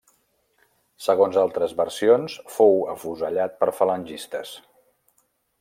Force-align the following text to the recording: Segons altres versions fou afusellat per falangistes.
Segons 1.07 1.37
altres 1.41 1.75
versions 1.83 2.39
fou 2.55 2.75
afusellat 2.97 3.57
per 3.63 3.73
falangistes. 3.83 4.59